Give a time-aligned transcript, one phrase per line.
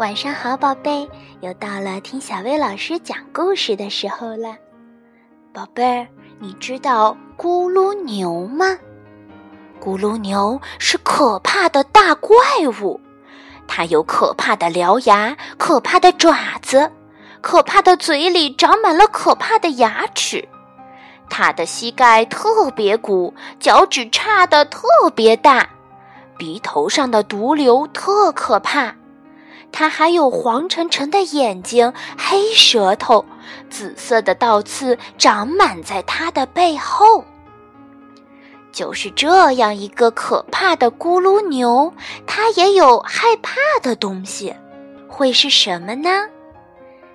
[0.00, 1.06] 晚上好，宝贝，
[1.42, 4.56] 又到了听小薇老师讲故事的时候了。
[5.52, 8.78] 宝贝儿，你知道咕噜牛吗？
[9.78, 12.34] 咕噜牛是可怕的大怪
[12.82, 12.98] 物，
[13.68, 16.90] 它有可怕的獠牙、可怕的爪子、
[17.42, 20.48] 可怕的嘴里长满了可怕的牙齿。
[21.30, 25.70] 它的膝盖特别鼓，脚趾差的特别大，
[26.36, 28.94] 鼻头上的毒瘤特可怕。
[29.72, 33.24] 它还有黄澄澄的眼睛，黑舌头，
[33.70, 37.24] 紫色的倒刺长满在它的背后。
[38.72, 41.92] 就是这样一个可怕的咕噜牛，
[42.26, 44.54] 它也有害怕的东西，
[45.08, 46.08] 会是什么呢？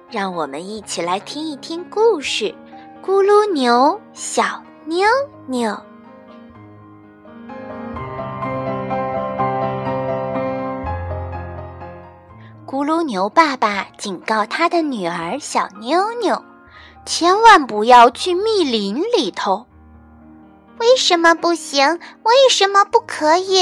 [0.09, 2.53] 让我们一起来听一听故事：
[3.05, 5.05] 咕噜牛小妞
[5.45, 5.69] 妞。
[12.65, 16.43] 咕噜牛爸爸警告他的女儿小妞妞，
[17.05, 19.67] 千万不要去密林里头。
[20.79, 21.87] 为什么不行？
[22.23, 23.61] 为什么不可以？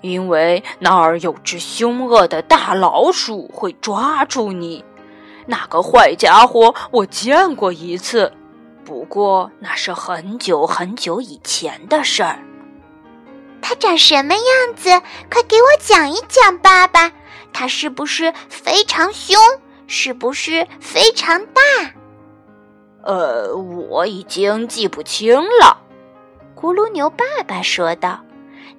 [0.00, 4.84] 因为那儿有只凶恶的大老鼠会抓住你。
[5.46, 8.32] 那个坏家伙我见过一次，
[8.84, 12.38] 不过那是很久很久以前的事儿。
[13.62, 14.90] 他长什么样子？
[15.30, 17.12] 快给我讲一讲，爸爸。
[17.52, 19.36] 他是不是非常凶？
[19.86, 21.62] 是不是非常大？
[23.02, 25.78] 呃，我已经记不清了。
[26.54, 28.20] 咕噜牛爸爸说道。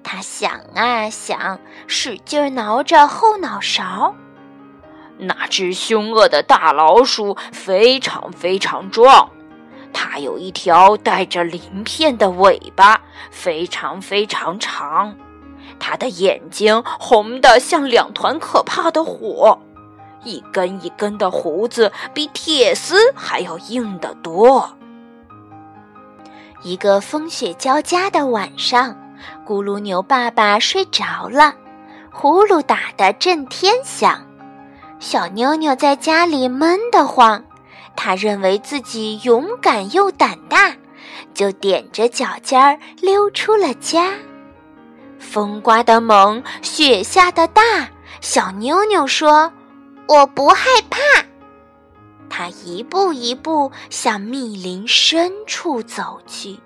[0.04, 4.16] 他想啊想，使劲挠着后脑勺。
[5.20, 9.30] 那只凶恶的大老鼠非常非常壮，
[9.92, 13.02] 它有一条带着鳞片的尾巴，
[13.32, 15.16] 非常非常长。
[15.80, 19.60] 它的眼睛红得像两团可怕的火，
[20.24, 24.78] 一根一根的胡子比铁丝还要硬得多。
[26.64, 28.96] 一个风雪交加的晚上，
[29.46, 31.54] 咕噜牛爸爸睡着了，
[32.12, 34.27] 呼噜打得震天响。
[35.00, 37.44] 小妞妞在家里闷得慌，
[37.96, 40.76] 她认为自己勇敢又胆大，
[41.34, 44.14] 就踮着脚尖儿溜出了家。
[45.20, 47.62] 风刮得猛，雪下的大。
[48.22, 49.52] 小妞妞说
[50.10, 51.00] ：“我不害怕。”
[52.30, 56.60] 她一步一步向密林深处走去。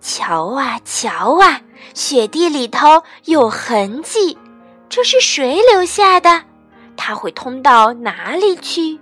[0.00, 1.60] 瞧啊瞧啊，
[1.94, 4.36] 雪地里头有痕迹，
[4.88, 6.42] 这是谁留下的？
[6.98, 8.98] 它会通到哪里去？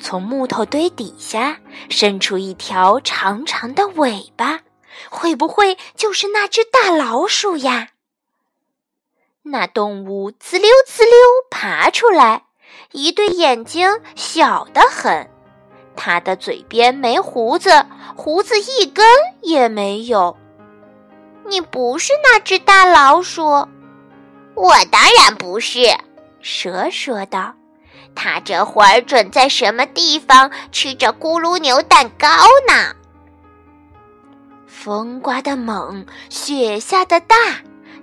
[0.00, 1.56] 从木头堆底下
[1.88, 4.60] 伸出一条长长的尾巴。
[5.10, 7.88] 会不会就是那只大老鼠呀？
[9.42, 11.12] 那动物滋溜滋溜
[11.50, 12.44] 爬出来，
[12.92, 15.28] 一对眼睛小得很，
[15.96, 17.84] 它的嘴边没胡子，
[18.16, 19.04] 胡子一根
[19.42, 20.36] 也没有。
[21.46, 23.42] 你不是那只大老鼠？
[24.54, 25.80] 我当然不是。
[26.44, 27.54] 蛇说道
[28.14, 32.28] ：“它这会儿准在什么地方吃着咕噜牛蛋糕
[32.68, 32.94] 呢？”
[34.68, 37.34] 风刮得猛，雪下的大。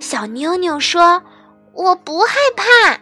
[0.00, 1.22] 小妞妞说
[1.72, 2.98] ：“我不害怕。”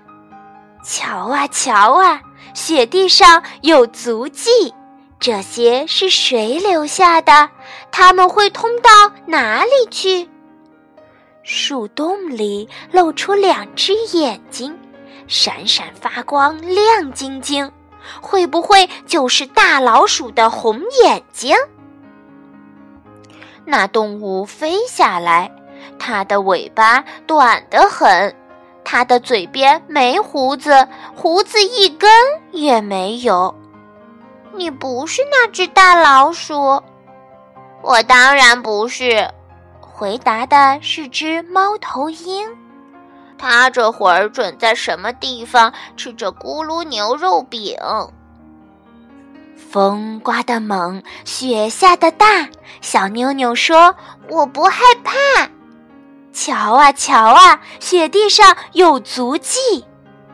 [0.84, 2.20] 瞧啊瞧啊，
[2.52, 4.74] 雪地上有足迹，
[5.18, 7.48] 这些是谁留下的？
[7.90, 8.90] 他们会通到
[9.24, 10.28] 哪里去？
[11.42, 14.78] 树洞里露出两只眼睛，
[15.30, 17.70] 闪闪发光，亮晶晶。
[18.20, 21.54] 会不会就是大老鼠的红眼睛？
[23.64, 25.52] 那动物飞下来，
[25.98, 28.34] 它的尾巴短得很，
[28.84, 32.10] 它的嘴边没胡子，胡子一根
[32.50, 33.54] 也没有。
[34.52, 36.82] 你不是那只大老鼠，
[37.82, 39.30] 我当然不是。
[39.80, 42.48] 回答的是只猫头鹰，
[43.40, 47.74] 他这会儿准在什么地方吃着咕噜牛肉饼。
[49.56, 52.50] 风刮得猛，雪下的大。
[52.82, 53.96] 小妞妞说
[54.28, 55.48] ：“我不害怕。”
[56.34, 59.86] 瞧啊瞧啊，雪地上有足迹，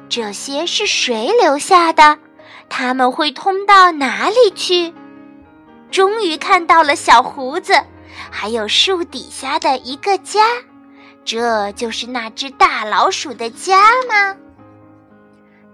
[0.09, 2.19] 这些是谁留下的？
[2.69, 4.93] 他们会通到哪里去？
[5.93, 7.73] 终于看到了小胡子，
[8.31, 10.41] 还有树底下的一个家。
[11.27, 14.35] 这就是那只大老鼠的家吗？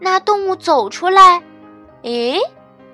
[0.00, 1.40] 那动物走出来，
[2.02, 2.40] 诶。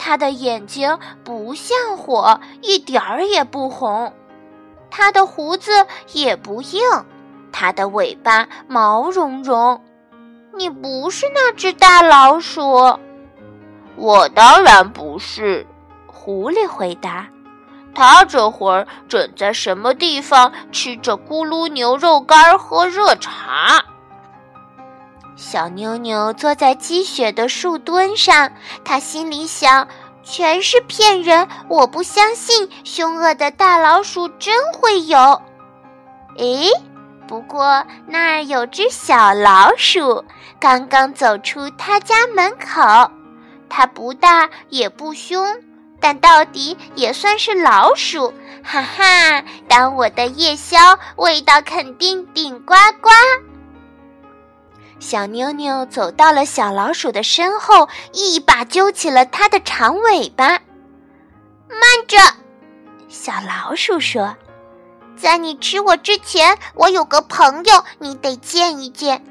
[0.00, 4.12] 它的眼睛不像火，一点儿也不红；
[4.90, 5.72] 它的胡子
[6.12, 6.80] 也不硬，
[7.50, 9.82] 它的尾巴毛茸茸。
[10.54, 12.96] 你不是那只大老鼠？
[13.96, 15.66] 我当然不是。
[16.06, 17.28] 狐狸回答
[17.94, 23.84] ：“他这会儿准在什么地方吃着咕噜牛肉干，喝热茶。”
[25.36, 28.50] 小妞妞坐在积雪的树墩上，
[28.84, 29.86] 她心里想
[30.24, 31.48] ：“全是骗人！
[31.68, 35.40] 我不相信凶恶的大老鼠真会有。”
[36.38, 36.68] 诶，
[37.28, 40.24] 不过那儿有只小老鼠，
[40.60, 43.10] 刚刚走出他家门口。
[43.68, 45.46] 它不大也不凶，
[46.00, 48.32] 但到底也算是老鼠。
[48.62, 53.08] 哈哈，当我的夜宵，味道肯定顶呱呱。
[55.00, 60.48] 小妞妞走到了小老鼠的身后，一把揪起了它的长尾巴。
[61.68, 62.18] 慢着，
[63.08, 64.36] 小老鼠说
[65.16, 69.24] ：“在你吃我之前，我有个朋友，你得见一见。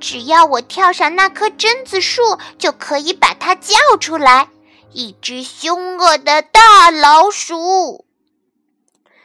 [0.00, 2.20] 只要我跳上那棵榛子树，
[2.58, 4.48] 就可以把它叫出来。
[4.92, 8.04] 一只凶恶的大老鼠。”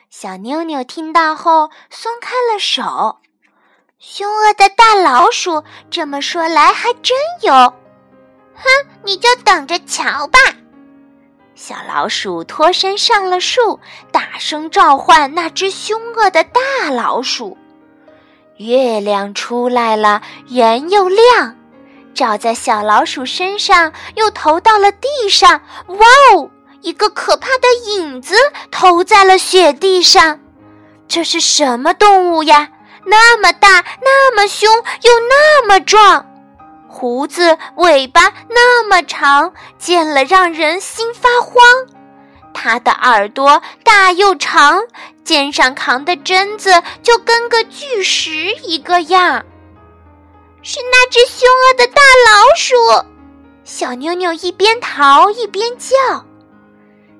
[0.10, 3.18] 小妞妞听到后，松开了手。
[4.00, 7.54] 凶恶的大老鼠，这么说来还真有。
[7.54, 8.64] 哼，
[9.04, 10.40] 你就等着瞧吧！
[11.56, 13.80] 小老鼠脱身上了树，
[14.12, 17.58] 大声召唤那只凶恶的大老鼠。
[18.58, 21.58] 月亮出来了，圆又亮，
[22.18, 25.62] 照在小老鼠身上，又投到了地上。
[25.86, 26.50] 哇哦！
[26.82, 28.34] 一个可怕的影子
[28.72, 30.40] 投在了雪地上。
[31.08, 32.70] 这是什么动物呀？
[33.06, 36.26] 那么大，那么凶，又那么壮，
[36.88, 41.64] 胡子尾巴那么长，见了让人心发慌。
[42.52, 44.82] 它的耳朵大又长，
[45.24, 48.32] 肩上扛的榛子就跟个巨石
[48.64, 49.46] 一个样。
[50.64, 51.88] 是那只凶恶的
[52.58, 52.76] 鼠！
[53.64, 55.96] 小妞妞一边逃一边叫。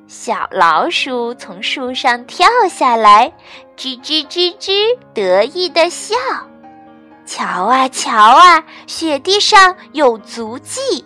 [0.08, 3.32] 小老鼠从树上跳下来，
[3.78, 6.16] 吱吱吱吱，得意地笑。
[7.24, 11.06] 瞧啊瞧啊，雪地上有足迹，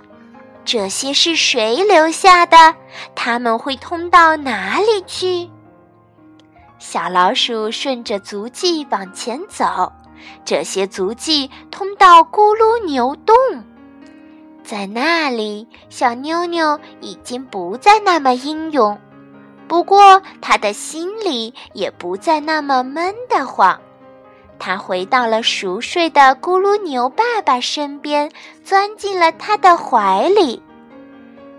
[0.64, 2.74] 这些是谁留下的？
[3.14, 5.50] 他们会通到哪里去？
[6.80, 9.92] 小老鼠顺着足迹往前走，
[10.46, 13.36] 这些足迹通到咕噜牛洞，
[14.64, 18.98] 在那里，小妞妞已经不再那么英勇。
[19.68, 23.80] 不过，他的心里也不再那么闷得慌。
[24.60, 28.32] 他回到了熟睡的咕噜牛爸爸身边，
[28.64, 30.62] 钻进了他的怀里。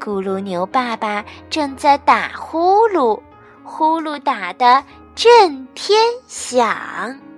[0.00, 3.20] 咕噜牛爸爸正在打呼噜，
[3.64, 4.84] 呼噜打得
[5.14, 7.31] 震天响。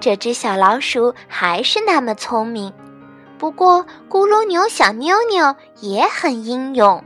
[0.00, 2.72] 这只小老鼠还是那么聪明，
[3.38, 7.04] 不过咕噜牛小妞妞也很英勇。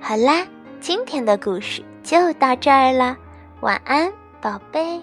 [0.00, 0.46] 好啦，
[0.80, 3.16] 今天的故事就到这儿了，
[3.60, 5.02] 晚安，宝贝。